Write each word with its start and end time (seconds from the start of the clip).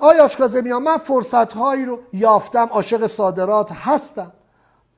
آیا 0.00 0.28
میام 0.60 0.82
من 0.82 0.98
فرصت 0.98 1.52
هایی 1.52 1.84
رو 1.84 1.98
یافتم 2.12 2.66
عاشق 2.70 3.06
صادرات 3.06 3.72
هستم. 3.72 4.32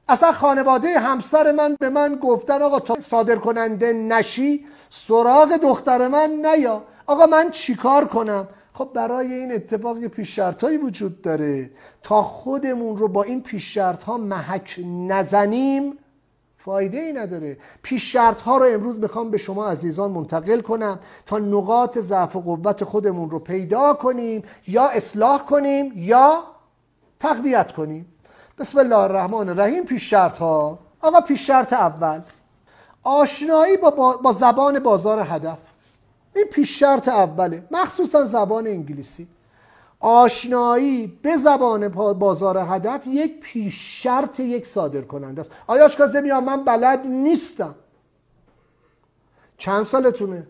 اصلا 0.08 0.32
خانواده 0.32 0.98
همسر 0.98 1.53
من 1.53 1.76
به 1.80 1.90
من 1.90 2.14
گفتن 2.14 2.62
آقا 2.62 2.80
تو 2.80 3.00
صادر 3.00 3.36
کننده 3.36 3.92
نشی 3.92 4.66
سراغ 4.88 5.56
دختر 5.56 6.08
من 6.08 6.30
نیا. 6.46 6.82
آقا 7.06 7.26
من 7.26 7.50
چیکار 7.50 8.04
کنم؟ 8.04 8.49
خب 8.72 8.90
برای 8.94 9.35
این 9.35 9.53
اتفاق 9.53 9.99
یه 9.99 10.08
پیش 10.08 10.38
هایی 10.38 10.78
وجود 10.78 11.22
داره. 11.22 11.71
تا 12.03 12.22
خودمون 12.22 12.96
رو 12.96 13.08
با 13.08 13.22
این 13.22 13.42
پیش 13.42 13.76
ها 13.78 14.17
محک 14.17 14.80
نزنیم 15.08 15.98
فایده 16.65 16.98
ای 16.98 17.12
نداره. 17.12 17.59
پیش 17.83 18.12
شرط 18.12 18.41
ها 18.41 18.59
رو 18.59 18.66
امروز 18.70 18.98
می‌خوام 18.98 19.30
به 19.30 19.38
شما 19.38 19.69
عزیزان 19.69 20.10
منتقل 20.10 20.60
کنم 20.60 20.98
تا 21.27 21.38
نقاط 21.38 21.98
ضعف 21.98 22.37
و 22.37 22.41
قوت 22.41 22.84
خودمون 22.84 23.30
رو 23.30 23.38
پیدا 23.38 23.95
کنیم 23.95 24.42
یا 24.66 24.88
اصلاح 24.88 25.46
کنیم 25.46 25.92
یا 25.96 26.42
تقویت 27.20 27.73
کنیم. 27.73 28.12
بسم 28.59 28.78
الله 28.78 28.98
الرحمن 28.98 29.48
الرحیم 29.48 29.84
پیش 29.84 30.10
شرط 30.10 30.38
ها 30.38 30.78
آقا 31.01 31.20
پیش 31.20 31.46
شرط 31.46 31.73
اول. 31.73 32.20
آشنایی 33.02 33.77
با, 33.77 34.16
با 34.16 34.32
زبان 34.32 34.79
بازار 34.79 35.20
هدف. 35.20 35.59
این 36.37 36.45
پیش 36.45 36.79
شرط 36.80 37.09
اوله. 37.09 37.62
مخصوصا 37.70 38.24
زبان 38.24 38.66
انگلیسی. 38.66 39.29
آشنایی 40.00 41.06
به 41.06 41.36
زبان 41.36 41.88
بازار 41.88 42.59
هدف 42.59 43.06
یک 43.06 43.40
پیش 43.40 44.02
شرط 44.02 44.40
یک 44.40 44.66
صادر 44.66 45.00
کننده 45.00 45.40
است. 45.40 45.52
آیا 45.66 45.88
کازمی 45.88 46.32
من 46.32 46.64
بلد 46.64 47.06
نیستم؟ 47.06 47.74
چند 49.59 49.82
سالتونه؟ 49.82 50.46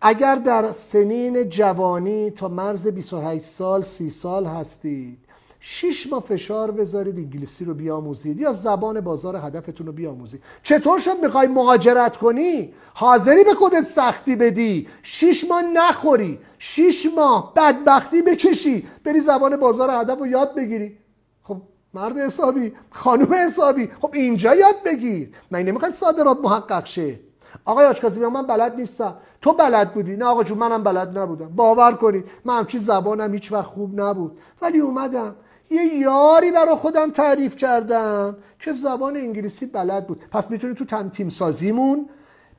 اگر 0.00 0.34
در 0.34 0.66
سنین 0.66 1.48
جوانی 1.48 2.30
تا 2.30 2.48
مرز 2.48 2.88
28 2.88 3.44
سال 3.44 3.82
30 3.82 4.10
سال 4.10 4.46
هستید 4.46 5.18
شش 5.62 6.06
ماه 6.06 6.22
فشار 6.22 6.70
بذارید 6.70 7.16
انگلیسی 7.16 7.64
رو 7.64 7.74
بیاموزید 7.74 8.40
یا 8.40 8.52
زبان 8.52 9.00
بازار 9.00 9.36
هدفتون 9.36 9.86
رو 9.86 9.92
بیاموزید. 9.92 10.42
چطور 10.62 10.98
شد 10.98 11.22
می‌خوای 11.22 11.46
مهاجرت 11.46 12.16
کنی؟ 12.16 12.74
حاضری 12.94 13.44
به 13.44 13.54
خودت 13.54 13.84
سختی 13.84 14.36
بدی. 14.36 14.88
شش 15.02 15.44
ماه 15.48 15.62
نخوری. 15.62 16.38
شش 16.58 17.06
ماه 17.16 17.52
بدبختی 17.56 18.22
بکشی. 18.22 18.86
بری 19.04 19.20
زبان 19.20 19.56
بازار 19.56 19.90
هدف 19.90 20.18
رو 20.18 20.26
یاد 20.26 20.54
بگیری. 20.54 20.98
خب 21.42 21.62
مرد 21.94 22.18
حسابی 22.18 22.72
خانم 22.90 23.34
حسابی 23.34 23.88
خب 24.00 24.10
اینجا 24.14 24.54
یاد 24.54 24.76
بگیر. 24.86 25.30
من 25.50 25.62
نمی‌خوایم 25.62 25.94
صادرات 25.94 26.38
محقق 26.42 26.84
شه. 26.84 27.20
آقای 27.64 27.86
آشکازی 27.86 28.20
من 28.20 28.46
بلد 28.46 28.74
نیستم. 28.74 29.16
تو 29.42 29.52
بلد 29.52 29.94
بودی. 29.94 30.16
نه 30.16 30.24
آقا 30.24 30.44
جون 30.44 30.58
منم 30.58 30.82
بلد 30.82 31.18
نبودم. 31.18 31.48
باور 31.48 31.92
کنید 31.92 32.24
من 32.44 32.58
همچین 32.58 32.80
زبانم 32.80 33.32
هیچ 33.32 33.52
وقت 33.52 33.64
خوب 33.64 34.00
نبود. 34.00 34.38
ولی 34.62 34.78
اومدم. 34.78 35.36
یه 35.70 35.84
یاری 35.84 36.52
برای 36.52 36.74
خودم 36.74 37.10
تعریف 37.10 37.56
کردم 37.56 38.36
که 38.58 38.72
زبان 38.72 39.16
انگلیسی 39.16 39.66
بلد 39.66 40.06
بود. 40.06 40.24
پس 40.30 40.50
می‌تونیم 40.50 40.76
تو 40.76 41.08
تیم 41.08 41.28
سازیمون 41.28 42.08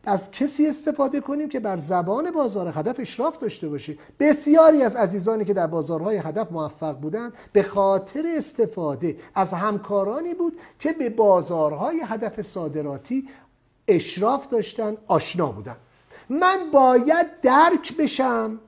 از 0.03 0.31
کسی 0.31 0.67
استفاده 0.67 1.19
کنیم 1.19 1.49
که 1.49 1.59
بر 1.59 1.77
زبان 1.77 2.31
بازار 2.31 2.67
هدف 2.67 2.99
اشراف 2.99 3.37
داشته 3.37 3.69
باشه. 3.69 3.97
بسیاری 4.19 4.83
از 4.83 4.95
عزیزانی 4.95 5.45
که 5.45 5.53
در 5.53 5.67
بازارهای 5.67 6.17
هدف 6.17 6.51
موفق 6.51 6.97
بودن 6.97 7.33
به 7.53 7.63
خاطر 7.63 8.23
استفاده 8.37 9.17
از 9.35 9.53
همکارانی 9.53 10.33
بود 10.33 10.57
که 10.79 10.93
به 10.93 11.09
بازارهای 11.09 12.01
هدف 12.05 12.41
صادراتی 12.41 13.29
اشراف 13.87 14.47
داشتن 14.47 14.97
آشنا 15.07 15.51
بودن. 15.51 15.75
من 16.29 16.57
باید 16.73 17.41
درک 17.41 17.97
بشم 17.97 18.59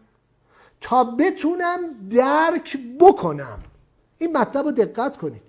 تا 0.81 1.03
بتونم 1.03 1.79
درک 2.09 2.77
بکنم. 2.99 3.59
این 4.17 4.37
مطلب 4.37 4.65
رو 4.65 4.71
دقت 4.71 5.17
کنید. 5.17 5.41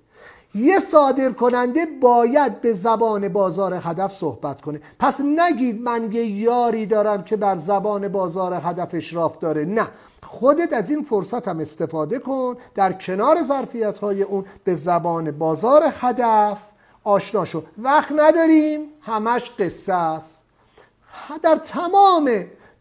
یه 0.55 0.79
صادر 0.79 1.31
کننده 1.31 1.87
باید 2.01 2.61
به 2.61 2.73
زبان 2.73 3.29
بازار 3.29 3.75
هدف 3.75 4.13
صحبت 4.13 4.61
کنه. 4.61 4.81
پس 4.99 5.21
نگید 5.21 5.83
من 5.83 6.13
یه 6.13 6.27
یاری 6.27 6.87
دارم 6.87 7.25
که 7.25 7.37
بر 7.37 7.57
زبان 7.57 8.09
بازار 8.09 8.55
هدف 8.55 8.95
اشراف 8.95 9.39
داره. 9.39 9.65
نه. 9.65 9.89
خودت 10.23 10.73
از 10.73 10.91
این 10.91 11.03
فرصت 11.03 11.49
هم 11.49 11.59
استفاده 11.59 12.19
کن. 12.19 12.57
در 12.75 12.93
کنار 12.93 13.43
ظرفیت 13.43 13.99
های 13.99 14.23
اون 14.23 14.45
به 14.65 14.75
زبان 14.75 15.31
بازار 15.31 15.83
هدف 16.01 16.59
آشنا 17.05 17.45
شو. 17.45 17.63
وقت 17.79 18.13
نداریم. 18.17 18.81
همش 19.01 19.51
قصه 19.59 19.95
است. 19.95 20.45
در 21.43 21.57
تمام 21.57 22.31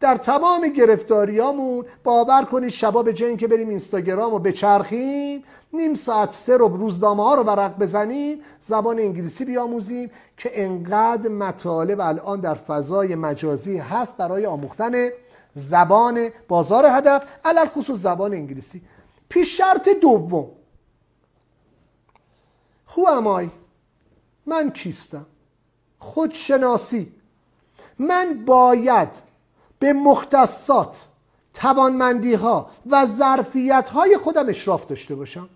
در 0.04 0.16
تمام 0.16 0.68
گرفتاریامون 0.68 1.84
باور 2.04 2.44
کنید 2.44 2.68
شبا 2.68 3.02
به 3.02 3.12
جای 3.12 3.36
که 3.36 3.48
بریم 3.48 3.68
اینستاگرام 3.68 4.34
و 4.34 4.38
بچرخیم 4.38 5.44
نیم 5.72 5.94
ساعت 5.94 6.32
سه 6.32 6.56
رو 6.56 6.68
روزنامه 6.68 7.24
ها 7.24 7.34
رو 7.34 7.42
ورق 7.42 7.78
بزنیم 7.78 8.40
زبان 8.60 8.98
انگلیسی 8.98 9.44
بیاموزیم 9.44 10.10
که 10.36 10.50
انقدر 10.54 11.28
مطالب 11.28 12.00
الان 12.00 12.40
در 12.40 12.54
فضای 12.54 13.14
مجازی 13.14 13.78
هست 13.78 14.16
برای 14.16 14.46
آموختن 14.46 15.08
زبان 15.54 16.28
بازار 16.48 16.86
هدف 16.86 17.24
علل 17.44 17.66
خصوص 17.66 17.98
زبان 17.98 18.34
انگلیسی. 18.34 18.82
پیش 19.28 19.58
شرط 19.58 19.88
دوم. 19.88 20.50
Am 22.96 23.42
I? 23.42 23.48
من 24.46 24.70
کیستم؟ 24.70 25.26
خودشناسی. 25.98 27.12
من 27.98 28.44
باید 28.46 29.33
به 29.84 29.92
مختصات 29.92 31.06
توانمندی 31.54 32.34
ها 32.34 32.70
و 32.90 33.06
ظرفیت 33.06 33.88
های 33.88 34.16
خودم 34.16 34.48
اشراف 34.48 34.86
داشته 34.86 35.14
باشم. 35.14 35.48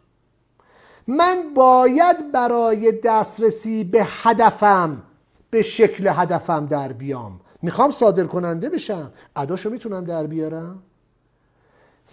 من 1.07 1.37
باید 1.55 2.33
برای 2.33 2.93
دسترسی 2.93 3.85
به 3.85 4.07
هدفم 4.23 5.03
به 5.51 5.63
شکل 5.63 6.07
هدفم 6.07 6.67
در 6.67 6.93
بیام. 6.93 7.41
می‌خوام 7.63 7.91
صادر 7.91 8.25
کننده 8.25 8.69
بشم. 8.69 9.13
اداشو 9.37 9.71
می‌تونم 9.71 10.05
در 10.05 10.27
بیارم؟ 10.27 10.83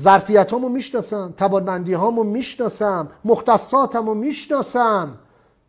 ظرفیت 0.01 0.51
هامو 0.51 0.69
می‌شناسم 0.69 1.33
توانمندی 1.37 1.93
هامو 1.93 2.23
می‌شناسم 2.23 3.09
مختصاتمو 3.25 4.13
می‌شناسم. 4.13 5.17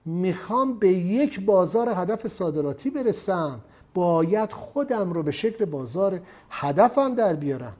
می‌خوام 0.04 0.78
به 0.78 0.88
یک 0.92 1.44
بازار 1.44 1.88
هدف 1.88 2.26
صادراتی 2.26 2.90
برسم. 2.90 3.60
باید 3.96 4.52
خودم 4.52 5.12
رو 5.12 5.22
به 5.22 5.30
شکل 5.30 5.64
بازار 5.64 6.20
هدفم 6.50 7.14
در 7.14 7.32
بیارم. 7.32 7.76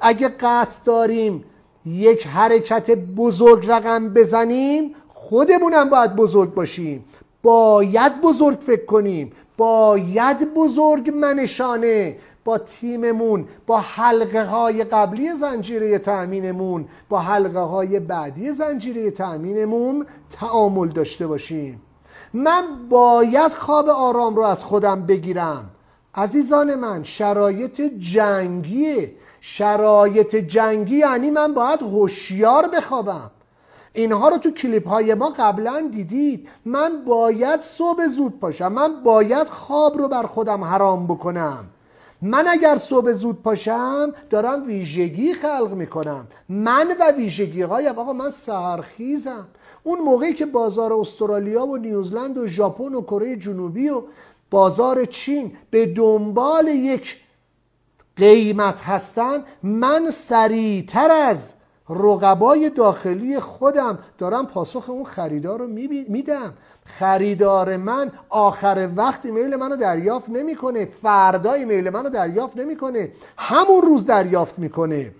اگه 0.00 0.28
قصد 0.28 0.84
داریم 0.84 1.44
یک 1.86 2.26
حرکت 2.26 2.90
بزرگ 2.90 3.70
رقم 3.70 4.08
بزنیم 4.14 4.94
خودمونم 5.08 5.90
باید 5.90 6.16
بزرگ 6.16 6.54
باشیم. 6.54 7.04
باید 7.42 8.20
بزرگ 8.20 8.58
فکر 8.60 8.84
کنیم. 8.84 9.32
باید 9.56 10.54
بزرگ 10.54 11.10
منشانه 11.14 12.16
با 12.44 12.58
تیممون 12.58 13.48
با 13.66 13.80
حلقه 13.80 14.44
های 14.44 14.84
قبلی 14.84 15.32
زنجیره 15.32 15.98
تأمینمون 15.98 16.84
با 17.08 17.18
حلقه 17.18 17.60
های 17.60 18.00
بعدی 18.00 18.50
زنجیره 18.50 19.10
تأمینمون 19.10 20.06
تعامل 20.30 20.88
داشته 20.88 21.26
باشیم. 21.26 21.80
من 22.34 22.88
باید 22.88 23.54
خواب 23.54 23.88
آرام 23.88 24.36
رو 24.36 24.42
از 24.42 24.64
خودم 24.64 25.06
بگیرم. 25.06 25.70
عزیزان 26.14 26.74
من 26.74 27.02
شرایط 27.02 27.80
جنگیه. 27.98 29.14
شرایط 29.40 30.36
جنگی 30.36 30.96
یعنی 30.96 31.30
من 31.30 31.54
باید 31.54 31.82
هوشیار 31.82 32.68
بخوابم. 32.68 33.30
اینها 33.92 34.28
رو 34.28 34.38
تو 34.38 34.50
کلیپ 34.50 34.88
های 34.88 35.14
ما 35.14 35.30
قبلا 35.38 35.88
دیدید. 35.92 36.48
من 36.64 37.04
باید 37.06 37.60
صبح 37.60 38.06
زود 38.06 38.40
پاشم. 38.40 38.72
من 38.72 39.02
باید 39.02 39.48
خواب 39.48 39.98
رو 39.98 40.08
بر 40.08 40.22
خودم 40.22 40.64
حرام 40.64 41.06
بکنم. 41.06 41.64
من 42.26 42.44
اگر 42.48 42.76
صبح 42.76 43.12
زود 43.12 43.42
پاشم 43.42 44.12
دارم 44.30 44.66
ویژگی 44.66 45.34
خلق 45.34 45.74
می‌کنم. 45.74 46.26
من 46.48 46.96
و 47.00 47.12
ویژگی 47.16 47.62
هایم 47.62 47.98
آقا 47.98 48.12
من 48.12 48.30
سهرخیزم. 48.30 49.48
اون 49.82 49.98
موقعی 49.98 50.32
که 50.32 50.46
بازار 50.46 50.92
استرالیا 50.92 51.66
و 51.66 51.76
نیوزلند 51.76 52.38
و 52.38 52.46
ژاپن 52.46 52.94
و 52.94 53.00
کره 53.02 53.36
جنوبی 53.36 53.88
و 53.88 54.02
بازار 54.50 55.04
چین 55.04 55.52
به 55.70 55.86
دنبال 55.86 56.68
یک 56.68 57.16
قیمت 58.16 58.80
هستن 58.80 59.44
من 59.62 60.10
سریعتر 60.10 61.10
از 61.10 61.54
رقبای 61.88 62.70
داخلی 62.70 63.40
خودم 63.40 63.98
دارم 64.18 64.46
پاسخ 64.46 64.90
اون 64.90 65.04
خریدار 65.04 65.58
رو 65.58 65.66
میدم. 66.08 66.54
خریدار 66.84 67.76
من 67.76 68.12
آخر 68.28 68.88
وقت 68.96 69.26
ایمیل 69.26 69.56
منو 69.56 69.76
دریافت 69.76 70.28
نمی‌کنه. 70.28 70.84
فردا 71.02 71.52
ایمیل 71.52 71.90
منو 71.90 72.08
دریافت 72.08 72.56
نمی‌کنه. 72.56 73.12
همون 73.38 73.82
روز 73.82 74.06
دریافت 74.06 74.58
می‌کنه. 74.58 75.14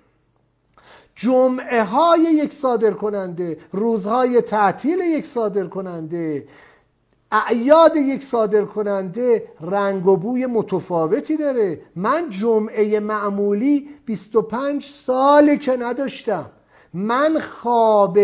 جمعه 1.15 1.85
های 1.85 2.21
یک 2.21 2.53
صادر 2.53 2.91
کننده 2.91 3.59
روزهای 3.73 4.41
تعطیل 4.41 4.99
یک 5.01 5.27
صادر 5.27 5.67
کننده 5.67 6.49
اعیاد 7.33 7.97
یک 7.97 8.23
صادر 8.23 8.65
کننده 8.65 9.45
رنگ 9.61 10.07
و 10.07 10.17
بوی 10.17 10.47
متفاوتی 10.47 11.37
داره. 11.37 11.81
من 11.97 12.31
جمعه 12.31 13.01
معمولی 13.01 13.89
25 14.05 14.85
ساله 14.85 15.57
که 15.57 15.77
نداشتم. 15.77 16.51
من 16.95 17.39
خواب 17.41 18.19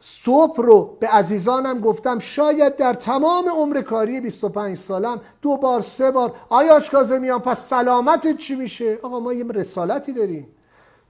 صبح 0.00 0.62
رو 0.62 0.96
به 1.00 1.08
عزیزانم 1.08 1.80
گفتم 1.80 2.18
شاید 2.18 2.76
در 2.76 2.94
تمام 2.94 3.48
عمر 3.48 3.80
کاری 3.80 4.20
25 4.20 4.76
سالم 4.76 5.20
دو 5.42 5.56
بار 5.56 5.80
سه 5.80 6.10
بار. 6.10 6.34
آیاچ 6.48 6.90
کازمیان 6.90 7.38
پس 7.38 7.68
سلامت 7.68 8.36
چی 8.36 8.54
میشه؟ 8.54 8.98
آقا 9.02 9.20
ما 9.20 9.32
یه 9.32 9.44
رسالتی 9.44 10.12
داریم. 10.12 10.48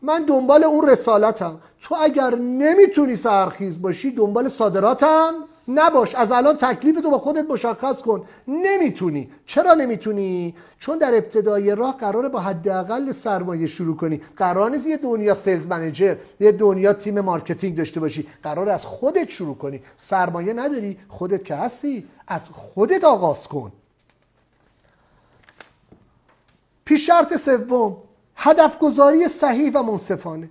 من 0.03 0.25
دنبال 0.25 0.65
اون 0.65 0.89
رسالتم. 0.89 1.61
تو 1.83 1.97
اگر 2.01 2.35
نمی‌تونی 2.35 3.17
سحرخیز 3.17 3.83
باشی 3.83 4.11
دنبال 4.11 4.49
صادراتم. 4.49 5.35
نباش 5.69 6.15
از 6.15 6.33
الان 6.33 6.57
تکلیف 6.57 7.01
تو 7.01 7.11
با 7.11 7.19
خودت 7.19 7.51
مشخص 7.51 8.03
کن. 8.03 8.27
نمی‌تونی. 8.49 9.31
چرا 9.47 9.75
نمی‌تونی؟ 9.75 10.55
چون 10.79 10.99
در 10.99 11.15
ابتدای 11.15 11.75
راه 11.75 11.97
قراره 11.97 12.29
با 12.29 12.41
حداقل 12.41 13.13
سرمایه 13.13 13.67
شروع 13.67 13.97
کنی. 13.97 14.21
قرار 14.37 14.71
نیست 14.71 14.87
یه 14.87 14.97
دنیا 14.97 15.35
sales 15.35 15.67
manager 15.67 16.17
یه 16.41 16.53
دنیا 16.53 16.93
تیم 16.93 17.21
marketing 17.21 17.77
داشته 17.77 18.01
باشی. 18.01 18.29
قراره 18.43 18.69
از 18.69 18.85
خودت 18.85 19.29
شروع 19.29 19.57
کنی. 19.57 19.83
سرمایه 19.97 20.53
نداری. 20.53 20.99
خودت 21.09 21.45
که 21.45 21.55
هستی 21.55 22.09
از 22.29 22.51
خودت 22.51 23.05
آغاز 23.05 23.49
کن. 23.49 23.73
پیش 26.85 27.07
شرط 27.07 27.37
سوم 27.37 27.97
هدف 28.37 28.79
گذاری 28.79 29.29
صحیح 29.29 29.71
و 29.75 29.83
منصفانه. 29.83 30.51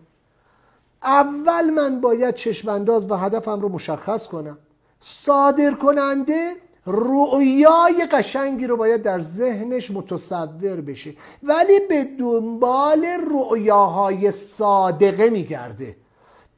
اول 1.03 1.69
من 1.69 2.01
باید 2.01 2.35
چشمانداز 2.35 3.11
و 3.11 3.15
هدفم 3.15 3.61
رو 3.61 3.69
مشخص 3.69 4.27
کنم. 4.27 4.57
صادر 5.07 5.71
کننده 5.71 6.51
رؤیای 6.85 8.07
قشنگی 8.11 8.67
رو 8.67 8.77
باید 8.77 9.01
در 9.01 9.19
ذهنش 9.19 9.91
متصور 9.91 10.81
بشه. 10.81 11.13
ولی 11.43 11.79
به 11.89 12.03
دنبال 12.19 13.05
رؤیاهای 13.05 14.31
صادقه 14.31 15.29
میگرده. 15.29 15.95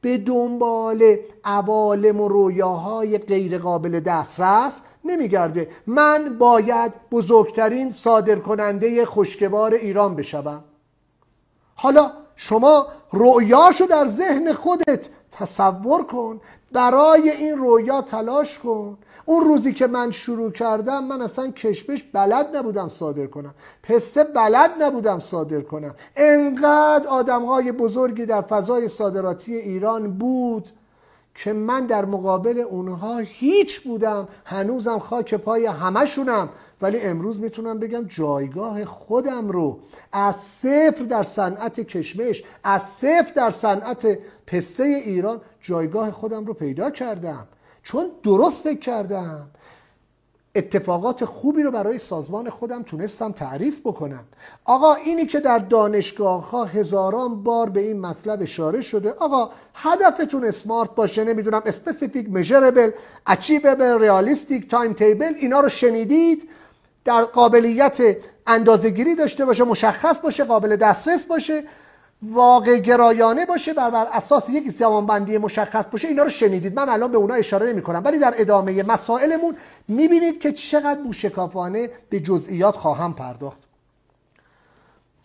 به 0.00 0.18
دنبال 0.18 1.16
عوالم 1.44 2.20
و 2.20 2.28
رویاهای 2.28 3.18
غیر 3.18 3.58
قابل 3.58 4.00
دسترس 4.00 4.82
نمیگرده. 5.04 5.68
من 5.86 6.38
باید 6.38 6.92
بزرگترین 7.10 7.90
صادر 7.90 8.36
کننده 8.36 9.04
خشکبار 9.04 9.74
ایران 9.74 10.16
بشوم. 10.16 10.64
حالا 11.74 12.12
شما 12.36 12.86
رؤیاشو 13.12 13.86
در 13.86 14.06
ذهن 14.06 14.52
خودت 14.52 15.08
تصور 15.30 16.06
کن 16.06 16.40
برای 16.72 17.30
این 17.30 17.58
رویا 17.58 18.02
تلاش 18.02 18.58
کن. 18.58 18.98
اون 19.24 19.44
روزی 19.44 19.72
که 19.72 19.86
من 19.86 20.10
شروع 20.10 20.50
کردم 20.50 21.04
من 21.04 21.22
اصلا 21.22 21.50
کشمش 21.50 22.02
بلد 22.12 22.56
نبودم 22.56 22.88
صادر 22.88 23.26
کنم. 23.26 23.54
پسته 23.82 24.24
بلد 24.24 24.70
نبودم 24.82 25.18
صادر 25.18 25.60
کنم. 25.60 25.94
انقدر 26.16 27.06
آدم 27.08 27.44
های 27.44 27.72
بزرگی 27.72 28.26
در 28.26 28.42
فضای 28.42 28.88
صادراتی 28.88 29.54
ایران 29.56 30.18
بود 30.18 30.68
که 31.34 31.52
من 31.52 31.86
در 31.86 32.04
مقابل 32.04 32.58
اونها 32.58 33.18
هیچ 33.18 33.80
بودم. 33.80 34.28
هنوزم 34.44 34.98
خاک 34.98 35.34
پای 35.34 35.66
همشونم 35.66 36.48
ولی 36.82 37.00
امروز 37.00 37.40
می‌تونم 37.40 37.78
بگم 37.78 38.04
جایگاه 38.04 38.84
خودم 38.84 39.48
رو 39.48 39.78
از 40.12 40.36
صفر 40.36 41.04
در 41.08 41.22
صنعت 41.22 41.80
کشمش 41.80 42.42
از 42.64 42.82
صفر 42.82 43.32
در 43.36 43.50
صنعت 43.50 44.18
پسته 44.46 44.82
ایران 44.82 45.40
جایگاه 45.60 46.10
خودم 46.10 46.44
رو 46.44 46.54
پیدا 46.54 46.90
کردم. 46.90 47.48
چون 47.82 48.10
درست 48.22 48.62
فکر 48.62 48.78
کردم. 48.78 49.50
اتفاقات 50.54 51.24
خوبی 51.24 51.62
رو 51.62 51.70
برای 51.70 51.98
سازمان 51.98 52.50
خودم 52.50 52.82
تونستم 52.82 53.32
تعریف 53.32 53.80
بکنم. 53.80 54.24
آقا 54.64 54.94
اینی 54.94 55.26
که 55.26 55.40
در 55.40 55.58
دانشگاه 55.58 56.50
ها 56.50 56.64
هزاران 56.64 57.42
بار 57.42 57.70
به 57.70 57.80
این 57.80 58.00
مطلب 58.00 58.42
اشاره 58.42 58.80
شده 58.80 59.10
آقا 59.10 59.50
هدفتون 59.74 60.44
smart 60.44 60.94
باشه 60.94 61.24
نمی‌دونم 61.24 61.62
specific 61.66 62.30
measurable 62.30 62.90
اچیوبل 63.26 64.00
ریالیستیک 64.00 64.70
تایم 64.70 64.92
تیبل 64.92 65.34
اینا 65.40 65.60
رو 65.60 65.68
شنیدید؟ 65.68 66.48
در 67.08 67.24
قابلیت 67.24 68.16
اندازهگیری 68.46 69.14
داشته 69.14 69.44
باشه 69.44 69.64
مشخص 69.64 70.18
باشه 70.20 70.44
قابل 70.44 70.76
دسترس 70.76 71.24
باشه 71.24 71.64
واقع 72.22 72.78
گرایانه 72.78 73.46
باشه 73.46 73.72
بر, 73.72 73.90
بر 73.90 74.06
اساس 74.12 74.50
یک 74.50 74.70
زمانبندی 74.70 75.38
مشخص 75.38 75.86
باشه. 75.86 76.08
اینا 76.08 76.22
رو 76.22 76.28
شنیدید. 76.28 76.80
من 76.80 76.88
الان 76.88 77.12
به 77.12 77.18
اونا 77.18 77.34
اشاره 77.34 77.72
نمی 77.72 77.82
کنم 77.82 78.02
ولی 78.04 78.18
در 78.18 78.34
ادامه 78.36 78.82
مسائلمون 78.82 79.56
می‌بینید 79.88 80.40
که 80.40 80.52
چقدر 80.52 81.00
موشکافانه 81.00 81.90
به 82.10 82.20
جزئیات 82.20 82.76
خواهم 82.76 83.14
پرداخت. 83.14 83.58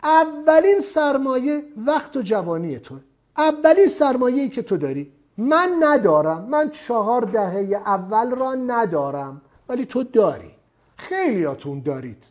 اولین 0.02 0.80
سرمایه 0.80 1.62
وقت 1.86 2.16
و 2.16 2.22
جوانی 2.22 2.78
تو. 2.78 2.94
اولین 3.36 3.86
سرمایه 3.86 4.48
که 4.48 4.62
تو 4.62 4.76
داری. 4.76 5.12
من 5.38 5.70
ندارم. 5.80 6.46
من 6.50 6.70
چهار 6.70 7.22
دهه 7.22 7.82
اول 7.86 8.30
را 8.30 8.54
ندارم. 8.54 9.42
ولی 9.68 9.84
تو 9.86 10.02
داری. 10.02 10.54
خیلیاتون 10.96 11.80
دارید. 11.80 12.24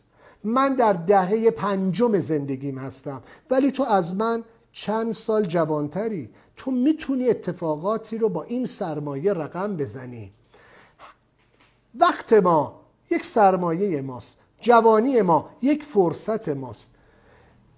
من 0.44 0.74
در 0.74 0.92
دهه 0.92 1.50
پنجم 1.50 2.20
زندگیم 2.20 2.78
هستم. 2.78 3.22
ولی 3.50 3.70
تو 3.70 3.82
از 3.82 4.14
من 4.14 4.44
چند 4.72 5.12
سال 5.12 5.42
جوانتری. 5.42 6.30
تو 6.56 6.70
می‌تونی 6.70 7.28
اتفاقاتی 7.28 8.18
رو 8.18 8.28
با 8.28 8.42
این 8.42 8.66
سرمایه 8.66 9.32
رقم 9.32 9.76
بزنی. 9.76 10.32
وقت 12.00 12.32
ما 12.32 12.80
یک 13.10 13.24
سرمایه 13.24 14.02
ماست. 14.02 14.38
جوانی 14.60 15.22
ما 15.22 15.50
یک 15.62 15.82
فرصت 15.84 16.48
ماست. 16.48 16.90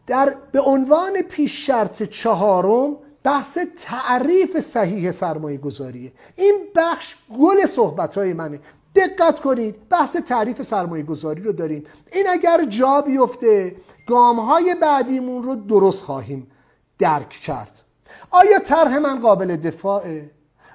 در 0.06 0.36
به 0.52 0.60
عنوان 0.60 1.22
پیش 1.22 1.66
شرط 1.66 2.02
چهارم 2.02 2.96
بحث 3.22 3.58
تعریف 3.78 4.60
صحیح 4.60 5.10
سرمایه 5.10 5.58
گذاریه 5.58 6.12
این 6.36 6.68
بخش 6.74 7.16
گل 7.38 7.66
صحبت 7.66 8.18
های 8.18 8.32
منه. 8.32 8.60
دقت 8.96 9.40
کنید 9.40 9.88
بحث 9.88 10.16
تعریف 10.16 10.62
سرمایه 10.62 11.02
گذاری 11.02 11.42
رو 11.42 11.52
داریم 11.52 11.84
این 12.12 12.26
اگر 12.28 12.64
جا 12.68 13.00
بیفته 13.00 13.76
گام 14.08 14.40
های 14.40 14.76
بعدیمون 14.82 15.42
رو 15.42 15.54
درست 15.54 16.02
خواهیم 16.02 16.50
درک 16.98 17.28
کرد 17.28 17.82
آیا 18.30 18.58
طرح 18.58 18.98
من 18.98 19.20
قابل 19.20 19.56
دفاعه؟ 19.56 20.30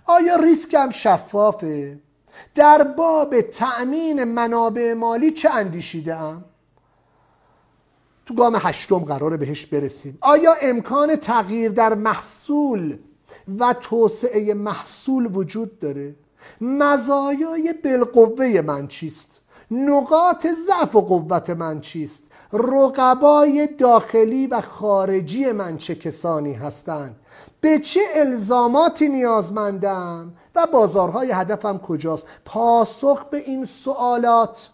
آیا 0.05 0.35
ریسکم 0.35 0.89
شفافه؟ 0.89 1.99
در 2.55 2.83
باب 2.83 3.41
تأمین 3.41 4.23
منابع 4.23 4.93
مالی 4.93 5.31
چه 5.31 5.49
اندیشیده 5.49 6.15
ام؟ 6.15 6.45
تو 8.25 8.33
گام 8.33 8.55
هشتم 8.59 8.99
قراره 8.99 9.37
بهش 9.37 9.65
برسیم 9.65 10.17
آیا 10.21 10.55
امکان 10.61 11.15
تغییر 11.15 11.71
در 11.71 11.93
محصول 11.93 12.97
و 13.59 13.73
توسعه 13.73 14.53
محصول 14.53 15.35
وجود 15.35 15.79
داره؟ 15.79 16.15
مزایای 16.61 17.73
بالقوه 17.83 18.61
من 18.65 18.87
چیست؟ 18.87 19.41
نقاط 19.71 20.47
ضعف 20.47 20.95
و 20.95 21.01
قوت 21.01 21.49
من 21.49 21.81
چیست؟ 21.81 22.23
رقبای 22.53 23.69
داخلی 23.79 24.47
و 24.47 24.61
خارجی 24.61 25.51
من 25.51 25.77
چه 25.77 25.95
کسانی 25.95 26.53
هستند؟ 26.53 27.15
به 27.61 27.79
چه 27.79 27.99
الزاماتی 28.15 29.09
نیازمندم؟ 29.09 30.33
و 30.55 30.67
بازارهای 30.73 31.31
هدفم 31.31 31.77
کجاست؟ 31.77 32.27
پاسخ 32.45 33.23
به 33.23 33.37
این 33.37 33.65
سوالات. 33.65 34.69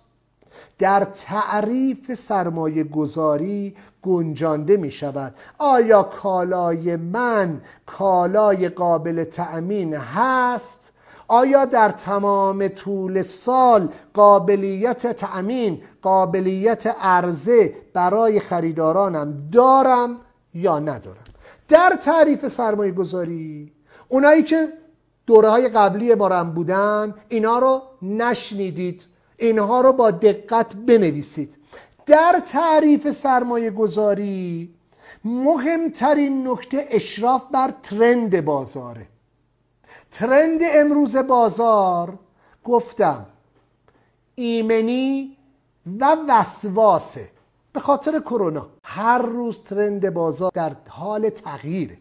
در 0.77 1.03
تعریف 1.03 2.13
سرمایه 2.13 2.83
گذاری 2.83 3.75
گنجانده 4.01 4.77
می 4.77 4.91
شود. 4.91 5.35
آیا 5.57 6.03
کالای 6.03 6.95
من 6.95 7.61
کالای 7.85 8.69
قابل 8.69 9.23
تأمین 9.23 9.93
هست؟ 9.93 10.91
آیا 11.27 11.65
در 11.65 11.89
تمام 11.89 12.67
طول 12.67 13.21
سال 13.21 13.89
قابلیت 14.13 15.07
تأمین 15.07 15.83
قابلیت 16.01 16.87
عرضه 17.01 17.75
برای 17.93 18.39
خریدارانم 18.39 19.49
دارم 19.51 20.17
یا 20.53 20.79
ندارم؟ 20.79 21.23
در 21.67 21.97
تعریف 22.01 22.47
سرمایه 22.47 22.91
گذاری 22.91 23.71
اونایی 24.09 24.43
که 24.43 24.67
دوره 25.27 25.49
های 25.49 25.69
قبلی 25.69 26.15
بارم 26.15 26.53
بودن 26.53 27.15
اینا 27.29 27.59
رو 27.59 27.81
نشنیدید. 28.01 29.07
اینها 29.37 29.81
رو 29.81 29.93
با 29.93 30.11
دقت 30.11 30.75
بنویسید. 30.75 31.57
در 32.05 32.41
تعریف 32.45 33.11
سرمایه 33.11 33.71
گذاری 33.71 34.73
مهمترین 35.25 36.47
نکته 36.47 36.85
اشراف 36.89 37.41
بر 37.51 37.71
ترند 37.83 38.45
بازاره. 38.45 39.07
ترند 40.17 40.61
امروز 40.73 41.17
بازار 41.17 42.19
گفتم 42.63 43.25
ایمنی 44.35 45.37
و 45.99 46.17
وسواسه 46.29 47.29
به 47.73 47.79
خاطر 47.79 48.19
کرونا. 48.19 48.67
هر 48.83 49.21
روز 49.21 49.63
ترند 49.63 50.09
بازار 50.09 50.51
در 50.53 50.75
حال 50.89 51.29
تغییره. 51.29 51.97